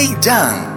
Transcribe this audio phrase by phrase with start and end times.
[0.00, 0.70] lay down.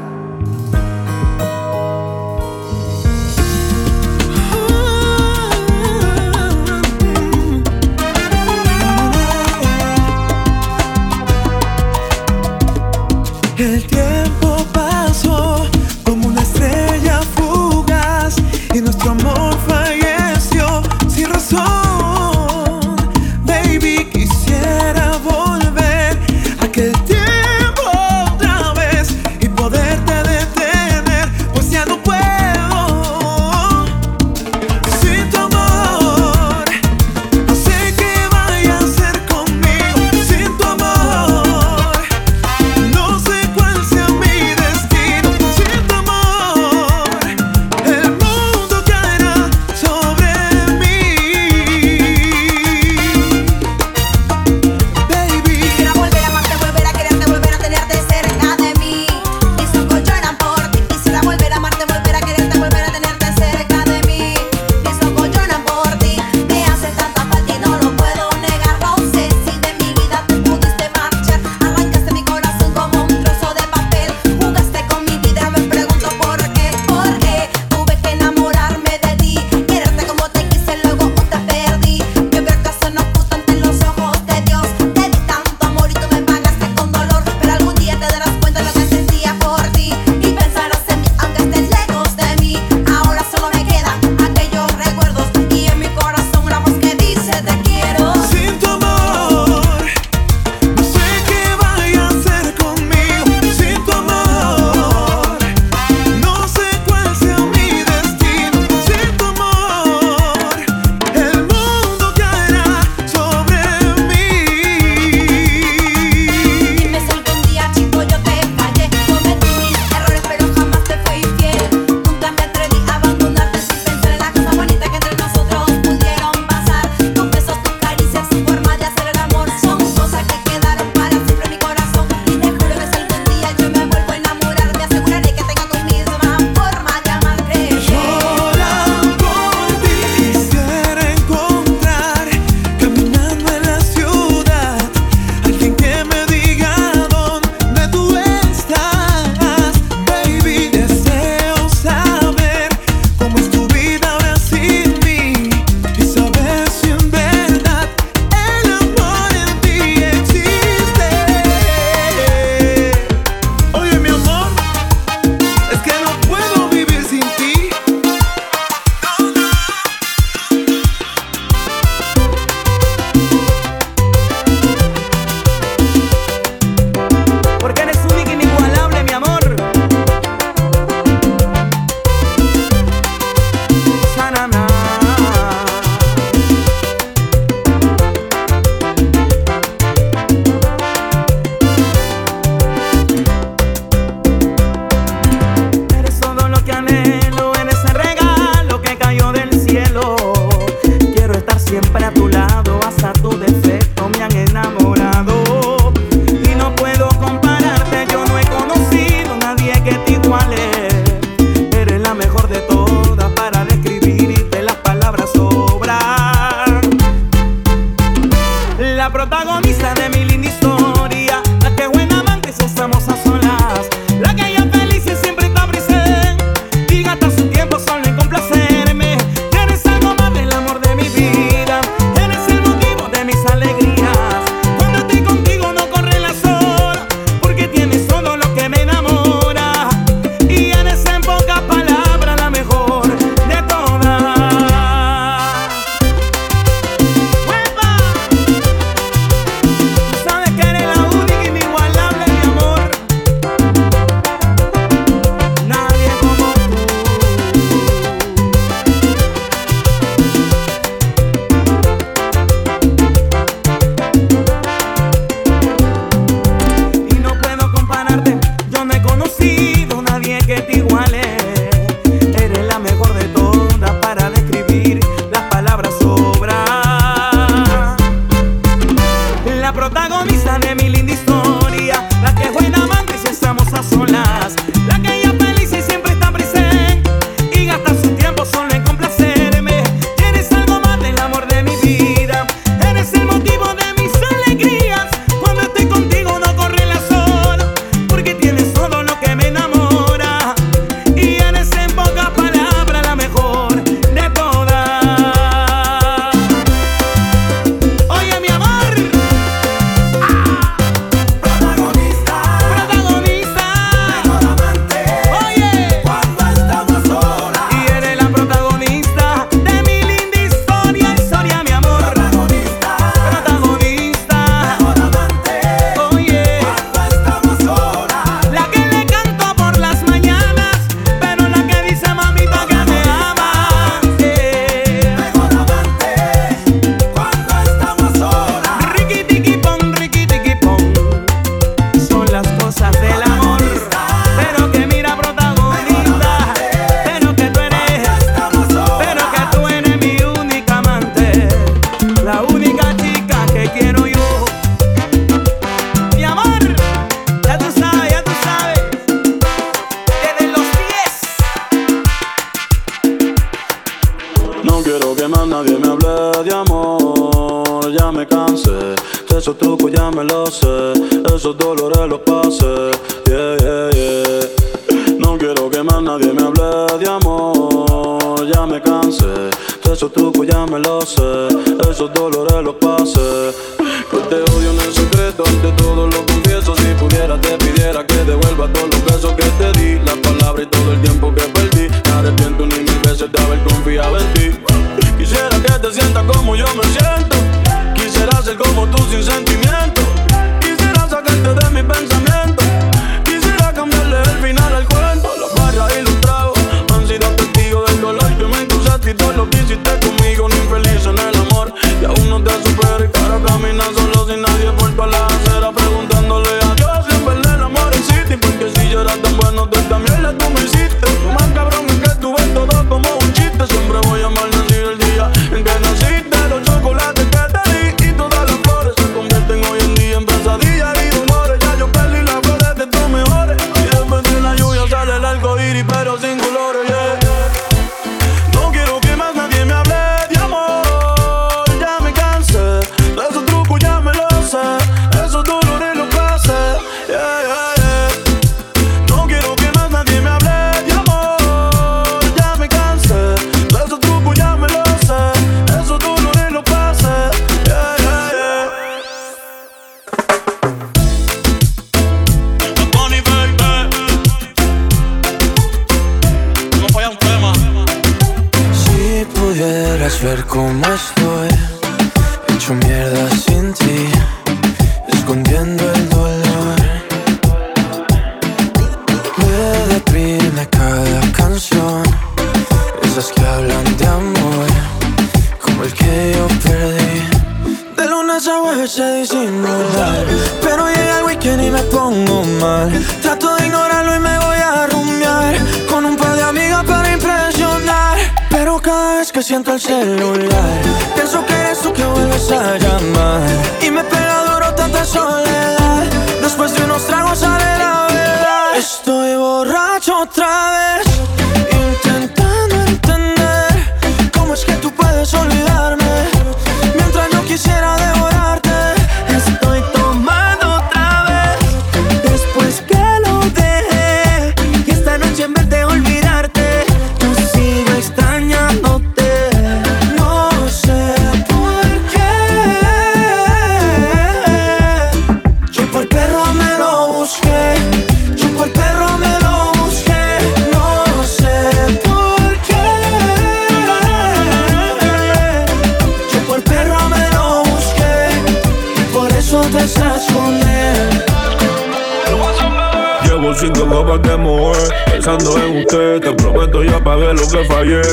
[371.43, 373.22] esos dolores los pasé.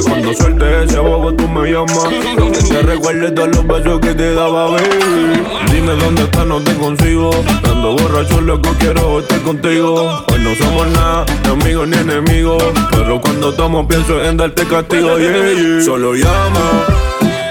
[0.04, 2.04] Cuando suelte ese bobo, tú me llamas.
[2.36, 4.76] Lo que te recuerde todos los besos que te daba.
[5.72, 7.30] Dime dónde estás, no te consigo.
[7.62, 10.22] Dando borracho, loco, quiero estar contigo.
[10.30, 12.62] Hoy no somos nada, ni amigos ni enemigos.
[12.90, 15.82] Pero cuando tomo, pienso en darte castigo, yeah.
[15.82, 16.84] Solo llama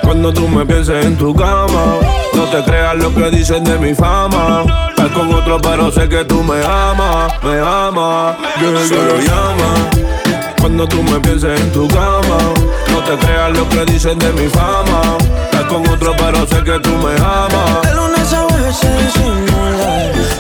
[0.04, 1.98] cuando tú me pienses en tu cama.
[2.36, 4.64] No te creas lo que dicen de mi fama
[5.16, 8.38] con otro, pero sé que tú me amas, me amas.
[8.62, 9.90] Yo solo llama
[10.60, 12.38] cuando tú me pienses en tu cama,
[12.92, 15.18] no te creas lo que dicen de mi fama.
[15.46, 17.82] Estás con otro, pero sé que tú me amas.
[17.84, 18.78] De lunes a veces
[19.14, 19.20] se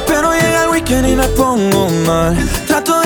[0.07, 2.37] pero llega el weekend y me pongo mal.
[2.67, 2.98] Trato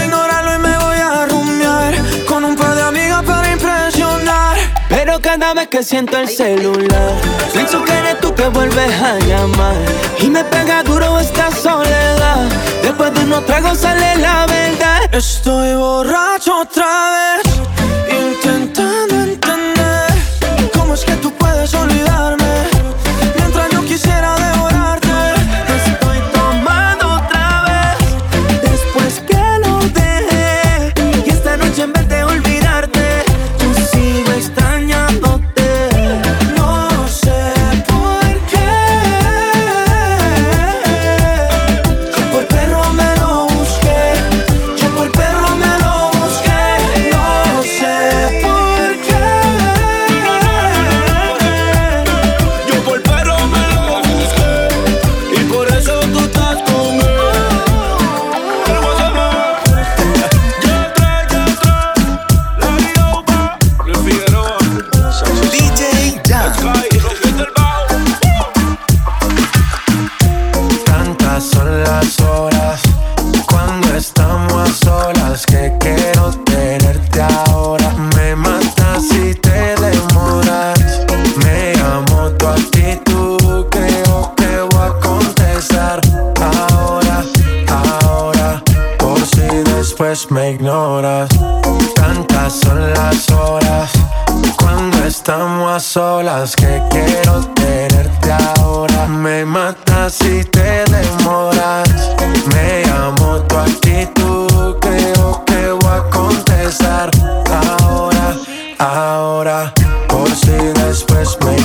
[5.21, 7.13] Cada vez que siento el celular,
[7.53, 9.75] pienso que eres tú que vuelves a llamar.
[10.19, 12.49] Y me pega duro esta soledad.
[12.81, 15.01] Después de unos tragos sale la verdad.
[15.13, 17.52] Estoy borracho otra vez.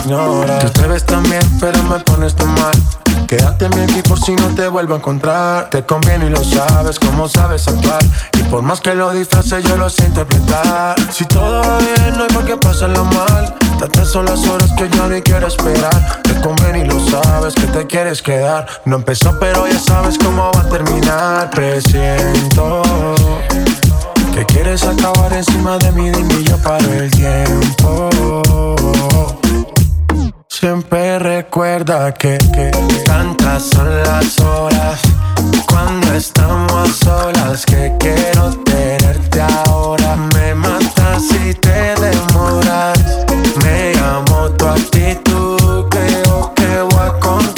[0.09, 2.73] Te ves tan bien, pero me pones tan mal.
[3.27, 5.69] Quédate en mi equipo si no te vuelvo a encontrar.
[5.69, 8.03] Te conviene y lo sabes, como sabes actuar.
[8.33, 10.97] Y por más que lo disfrace, yo lo sé interpretar.
[11.13, 13.55] Si todo va bien, no hay por qué pasarlo mal.
[13.79, 16.23] Tantas son las horas que yo ni quiero esperar.
[16.23, 18.67] Te conviene y lo sabes que te quieres quedar.
[18.87, 21.51] No empezó, pero ya sabes cómo va a terminar.
[21.51, 22.83] Presiento
[24.35, 28.09] que quieres acabar encima de mí, dime yo paro el tiempo.
[30.61, 32.73] Siempre recuerda que, que
[33.05, 35.01] tantas son las horas
[35.69, 40.17] cuando estamos solas que quiero tenerte ahora.
[40.35, 42.99] Me matas si te demoras.
[43.63, 47.58] Me amo tu actitud, creo que voy a contestar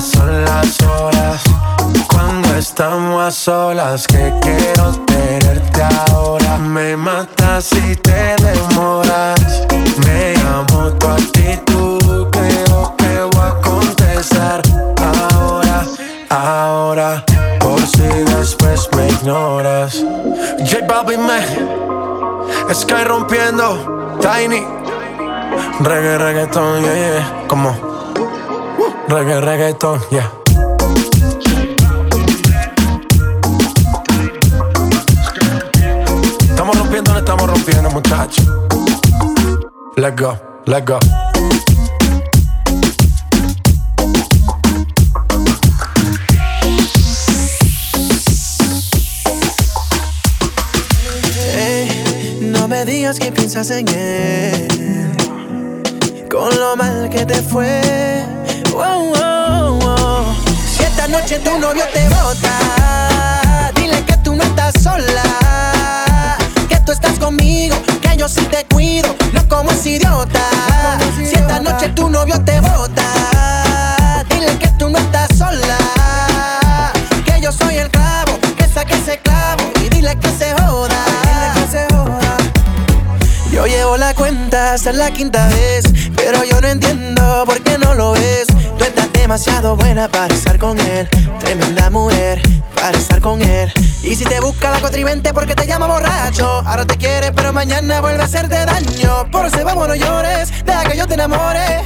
[0.00, 1.42] Son las horas
[2.08, 6.56] cuando estamos a solas que quiero tenerte ahora.
[6.56, 9.66] Me matas si te demoras.
[10.06, 14.62] Me amo tu actitud, creo que voy a contestar
[15.34, 15.84] ahora,
[16.30, 17.24] ahora,
[17.58, 20.02] por si después me ignoras.
[20.60, 24.64] J Balvin me, Sky rompiendo, Tiny,
[25.80, 27.89] reggae, reggaeton, yeah, yeah, como,
[29.10, 30.30] reggae, reggaeton, yeah.
[36.48, 38.46] Estamos rompiendo, no estamos rompiendo, muchachos.
[39.96, 40.98] Let go, let go.
[51.56, 54.68] Ey, no me digas que piensas en él.
[56.30, 58.39] Con lo mal que te fue.
[60.66, 65.22] Si esta noche tu novio te bota, dile que tú no estás sola.
[66.68, 70.40] Que tú estás conmigo, que yo sí te cuido, no como ese idiota.
[71.16, 75.78] Si esta noche tu novio te bota, dile que tú no estás sola.
[77.24, 81.19] Que yo soy el clavo, que saque ese clavo y dile que se joda.
[83.70, 85.84] Llevo la cuenta hasta la quinta vez,
[86.16, 88.48] pero yo no entiendo por qué no lo ves.
[88.76, 91.08] Tú estás demasiado buena para estar con él,
[91.38, 92.42] tremenda mujer
[92.74, 93.72] para estar con él.
[94.02, 98.00] Y si te busca la cotrivente porque te llama borracho, ahora te quiere pero mañana
[98.00, 99.30] vuelve a hacerte daño.
[99.30, 101.84] Por eso vamos no llores, deja que yo te enamore.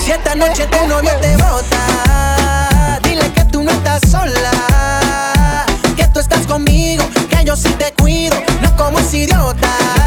[0.00, 5.66] Si esta noche tu novio te bota, dile que tú no estás sola,
[5.96, 9.97] que tú estás conmigo, que yo sí te cuido, no como ese idiota.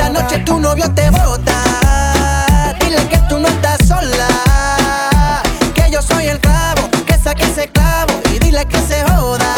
[0.00, 5.42] Esta noche tu novio te bota, dile que tú no estás sola,
[5.74, 9.54] que yo soy el clavo, que saque ese clavo y dile que se joda.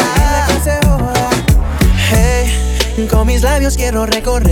[2.09, 4.43] Hey, con mis labios quiero recorrer.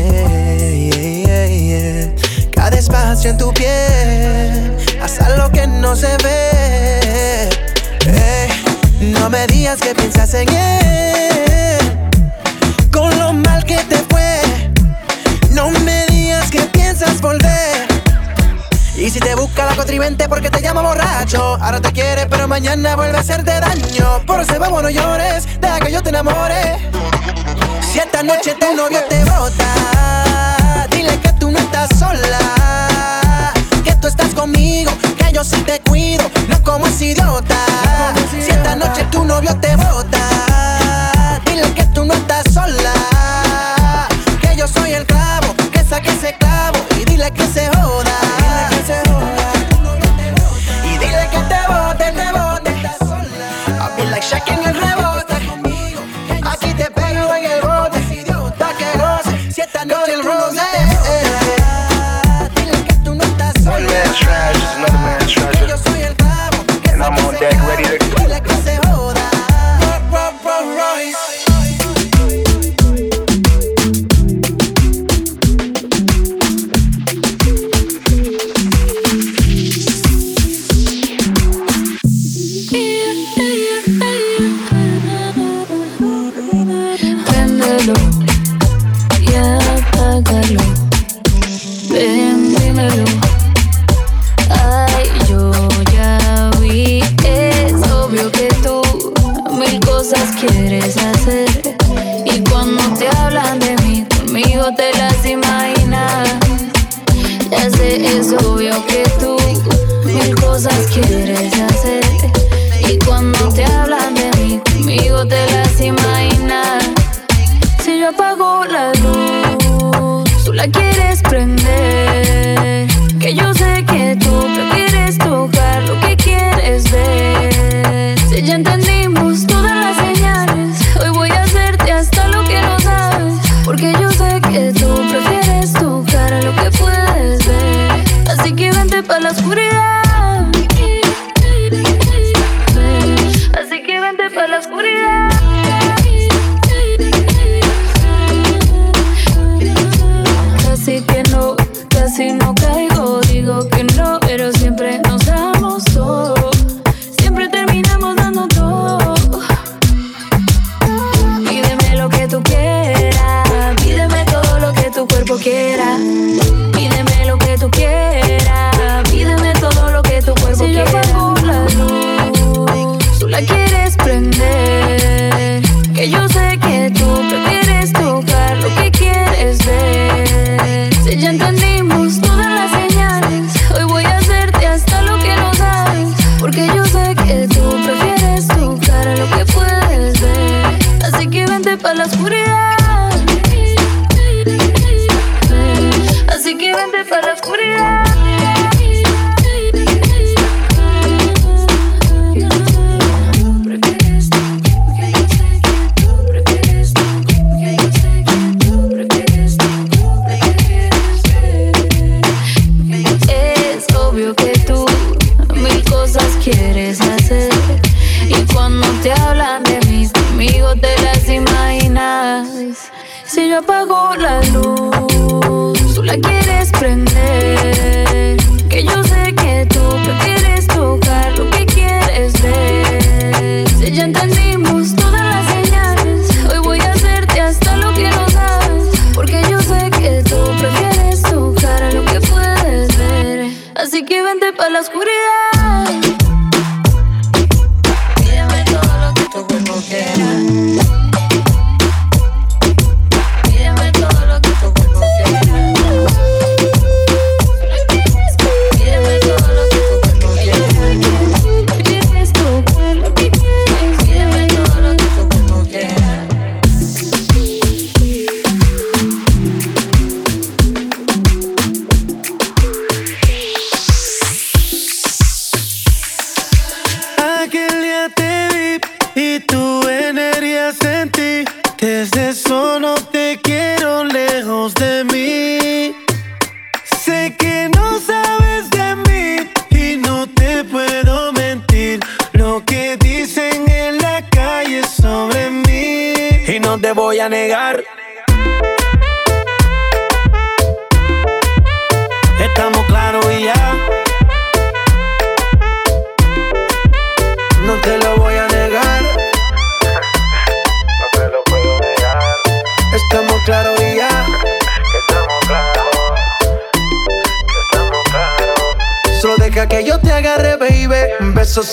[2.55, 7.50] Cada espacio en tu piel, hasta lo que no se ve.
[8.05, 8.50] Ey,
[9.12, 11.80] no me digas que piensas en él,
[19.01, 22.95] Y si te busca la cotrivente porque te llama borracho, ahora te quiere pero mañana
[22.95, 24.23] vuelve a hacerte daño.
[24.27, 26.77] Por eso vamos no llores, deja que yo te enamore.
[27.81, 34.07] Si esta noche tu novio te bota, dile que tú no estás sola, que tú
[34.07, 37.57] estás conmigo, que yo sí te cuido, no como ese idiota.
[38.29, 42.93] Si esta noche tu novio te bota, dile que tú no estás sola,
[44.41, 46.90] que yo soy el clavo, que saque ese clavo
[47.21, 48.30] dile que se joda.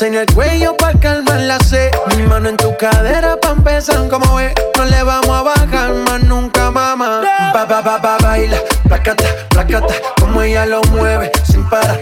[0.00, 1.90] En el cuello para calmar la sed.
[2.16, 4.54] Mi mano en tu cadera pa' empezar, como ve.
[4.76, 7.22] No le vamos a bajar más nunca, mamá.
[7.52, 9.94] Ba, ba, ba, ba, baila, placata, placata.
[10.20, 11.98] Como ella lo mueve, sin parar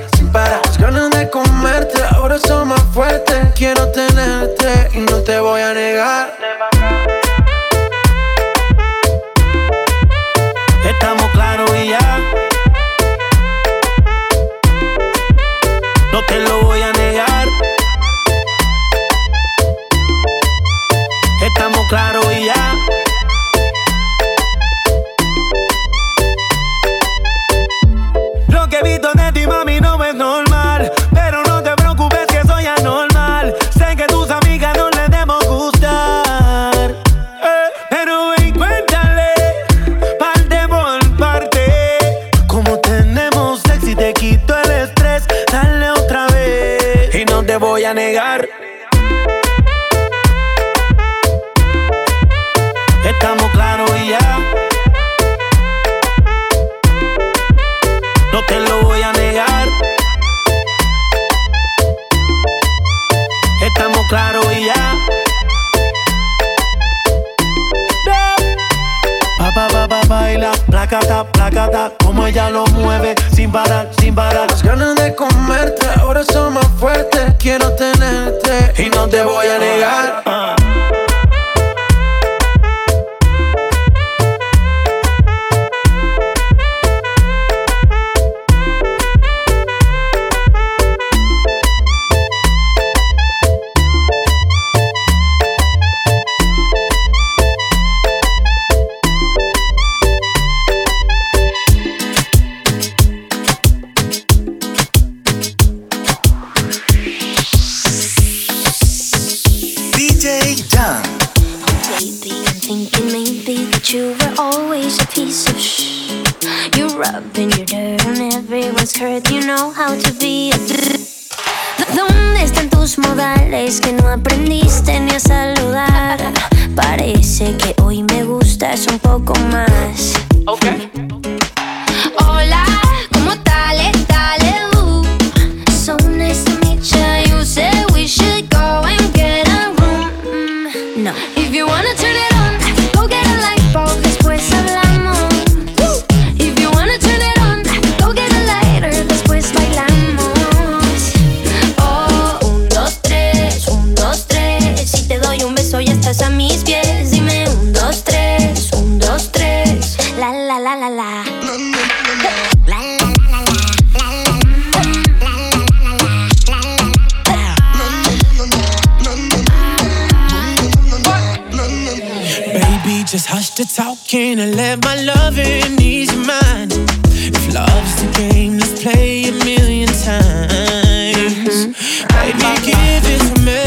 [173.06, 176.72] just hush the talking and let my loving ease your mind.
[176.72, 181.66] If love's the game, let's play a million times.
[181.66, 182.06] Mm-hmm.
[182.08, 183.65] Baby, give it to me.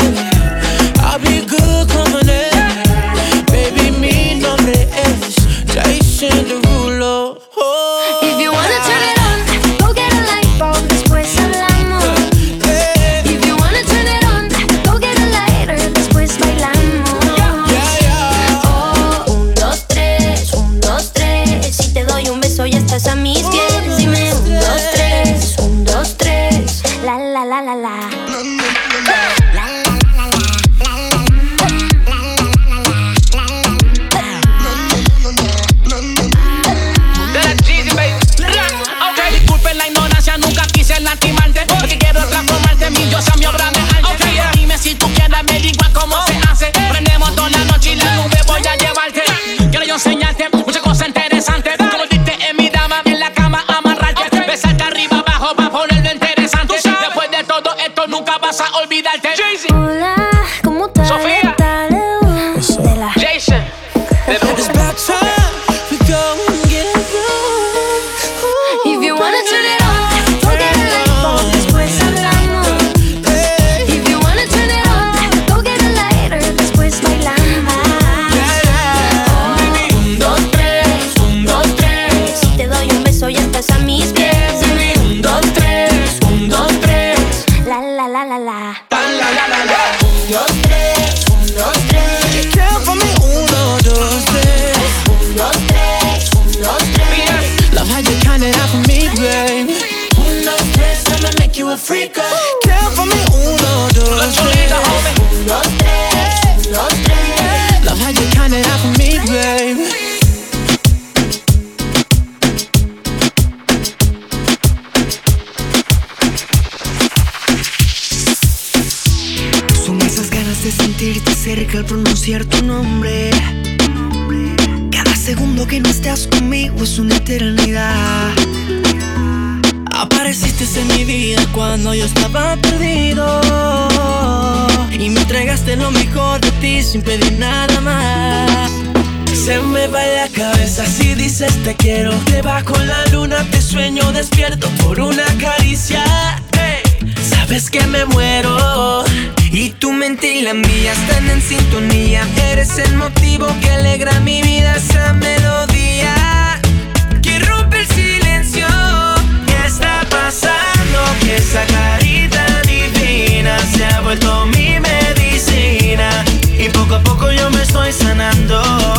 [166.90, 168.99] Poco a poco yo me estoy sanando.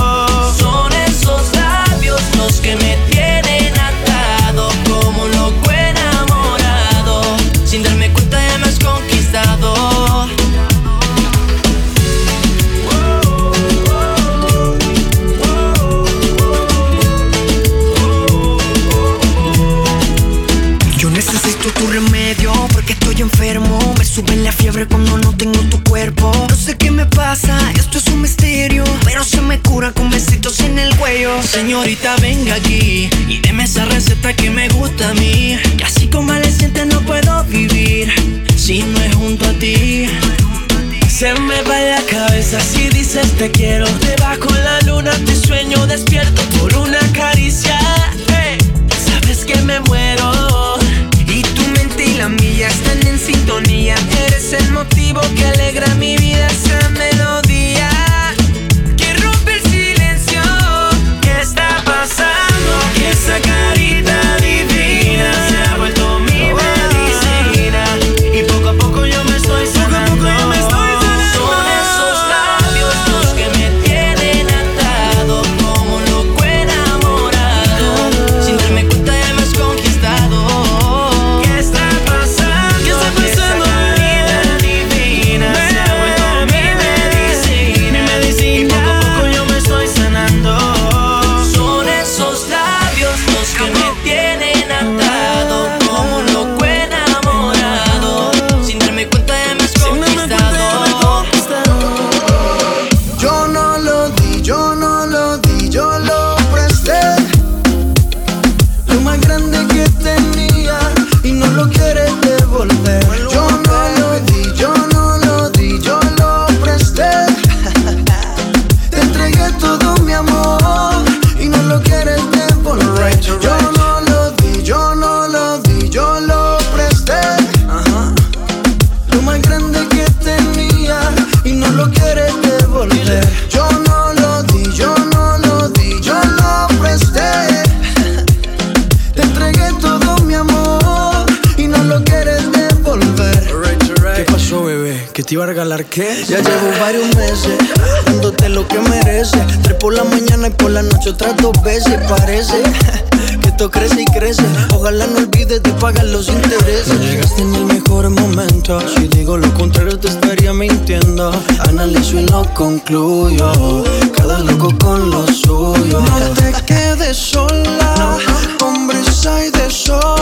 [155.50, 157.00] olvides de los intereses.
[157.00, 158.80] Llegaste en el mejor momento.
[158.88, 161.32] Si digo lo contrario, te estaría mintiendo.
[161.68, 163.84] Analizo y no concluyo.
[164.16, 166.00] Cada loco con lo suyo.
[166.00, 168.18] No te quedes sola,
[168.62, 170.19] hombres hay de sol.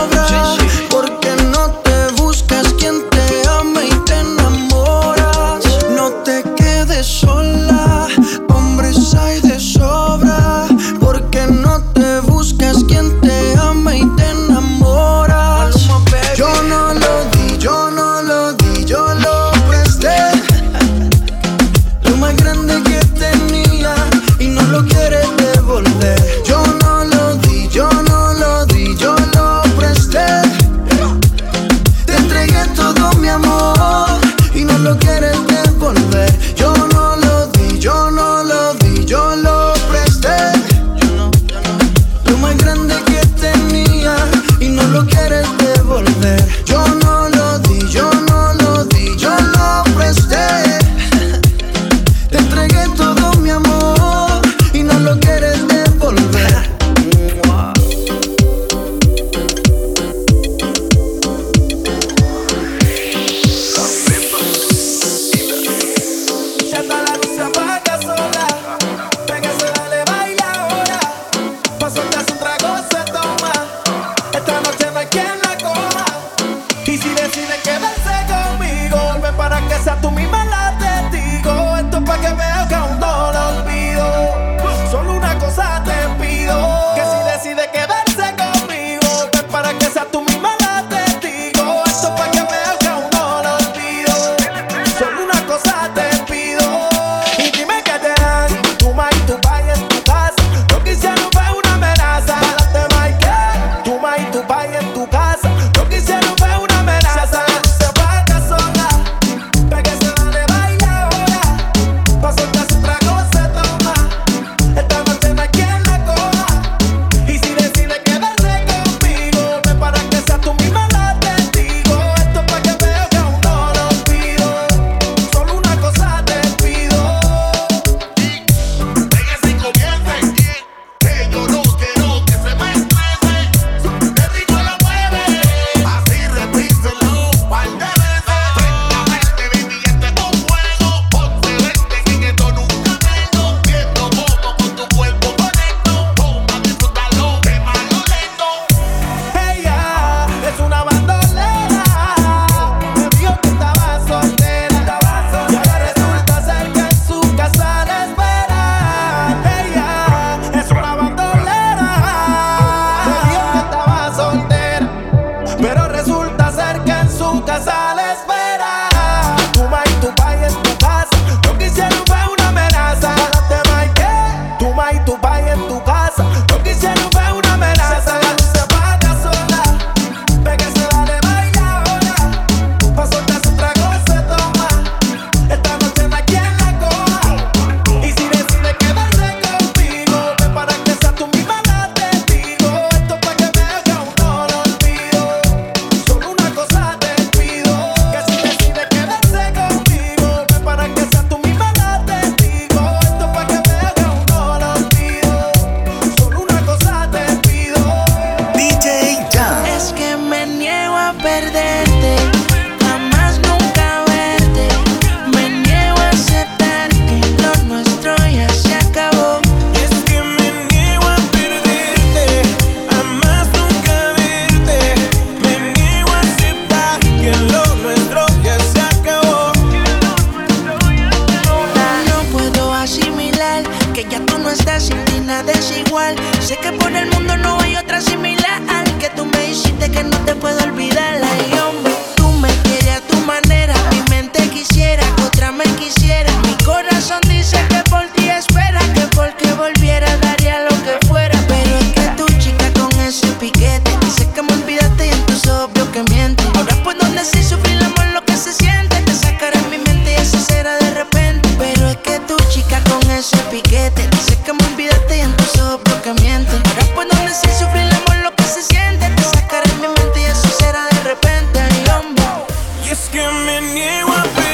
[273.19, 274.48] que me niego a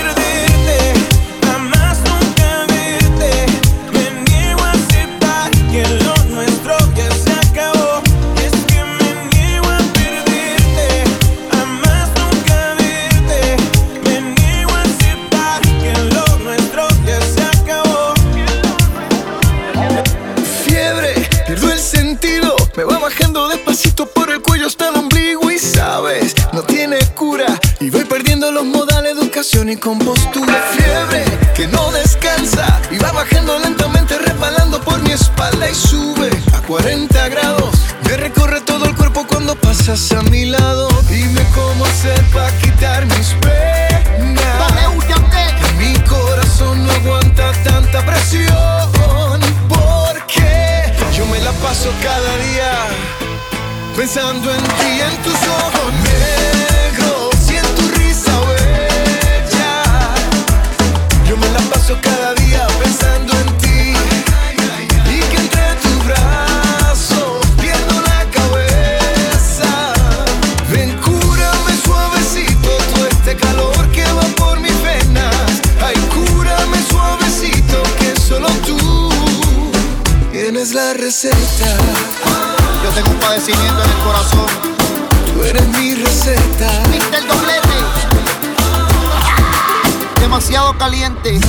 [90.56, 91.40] demasiado caliente.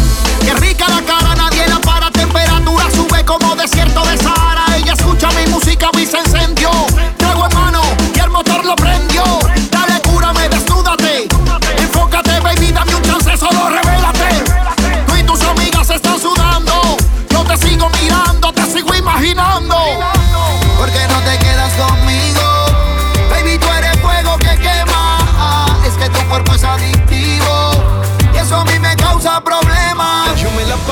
[0.40, 2.10] Qué rica la cara, nadie la para.
[2.10, 4.64] Temperatura sube como desierto de Sahara.
[4.76, 6.70] Ella escucha mi música, y se encendió.
[7.16, 7.82] Trago en mano
[8.14, 9.45] y el motor lo prendió.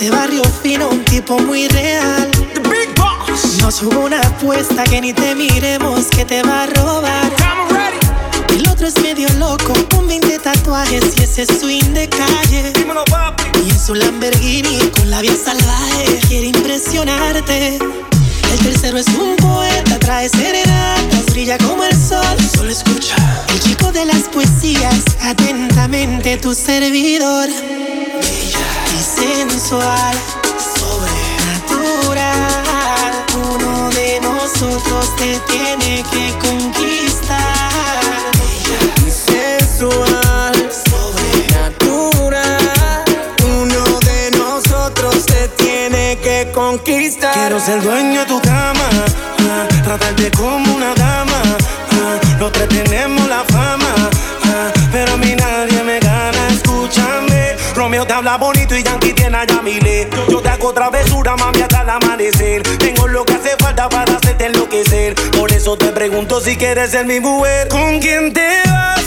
[0.00, 2.30] de barrio fino, un tipo muy real.
[2.54, 3.58] The big boss.
[3.60, 7.30] Nos hubo una apuesta que ni te miremos, que te va a robar.
[8.48, 12.72] El otro es medio loco, con 20 tatuajes y ese swing de calle.
[13.62, 17.78] Y en su Lamborghini con la vida salvaje quiere impresionarte.
[18.52, 22.36] El tercero es un poeta, trae serenatas, brilla como el sol.
[22.56, 23.16] Solo escucha.
[23.52, 27.48] El chico de las poesías, atentamente tu servidor.
[28.20, 30.14] Y sensual,
[30.76, 33.12] sobrenatural.
[33.34, 38.00] Uno de nosotros te tiene que conquistar.
[38.38, 40.54] Bella y sensual,
[40.90, 43.04] sobrenatural.
[43.44, 47.32] Uno de nosotros te tiene que conquistar.
[47.34, 48.88] Quiero ser dueño de tu cama,
[49.38, 51.42] ah, tratarte como una dama.
[51.92, 53.42] Ah, los tres tenemos la
[58.10, 60.10] Te habla bonito y Yankee tiene a Yamile.
[60.28, 62.60] Yo te hago travesura, mami, hasta el amanecer.
[62.78, 65.14] Tengo lo que hace falta para hacerte enloquecer.
[65.38, 67.68] Por eso te pregunto si quieres ser mi mujer.
[67.68, 68.99] ¿Con quién te vas?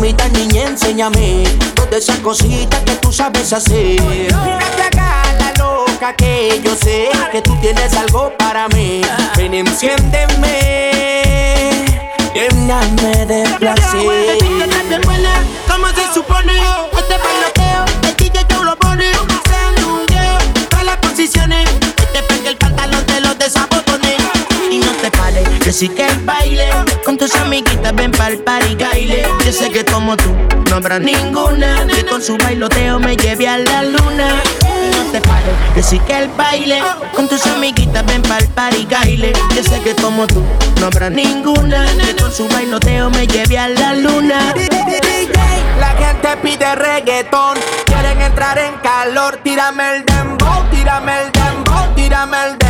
[0.00, 1.44] imita niña, enséñame
[1.74, 4.00] todas esas cositas que tú sabes hacer.
[4.00, 9.02] Mírate acá, la loca que yo sé que tú tienes algo para mí.
[9.36, 10.56] Ven, enciéndeme,
[12.34, 14.38] lléname de placer.
[15.68, 16.54] Como se supone?
[25.70, 26.68] que sí que el baile.
[27.04, 29.22] Con tus amiguitas ven pa'l party, baile.
[29.46, 30.34] Yo sé que como tú
[30.68, 34.42] no habrá ninguna que con su bailoteo me lleve a la luna.
[34.96, 36.82] No te pares, que sí que el baile.
[37.14, 39.32] Con tus amiguitas ven pa'l party, baile.
[39.54, 40.42] Yo sé que como tú
[40.80, 44.52] no habrá ninguna que con su bailoteo me lleve a la luna.
[45.78, 47.56] La gente pide reggaetón,
[47.86, 49.38] quieren entrar en calor.
[49.44, 52.69] Tírame el dembow, tírame el dembow, tírame el dembow.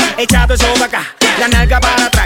[0.23, 2.20] echado eso para acá, la nalga para atrás.